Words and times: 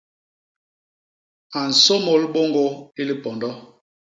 A 1.59 1.61
nsômôl 1.69 2.23
bôñgô 2.33 2.67
i 2.99 3.01
lipondo. 3.09 3.49